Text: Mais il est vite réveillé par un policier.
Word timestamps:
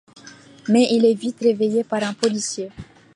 Mais 0.67 0.87
il 0.89 1.05
est 1.05 1.13
vite 1.13 1.41
réveillé 1.41 1.83
par 1.83 2.01
un 2.01 2.15
policier. 2.15 2.71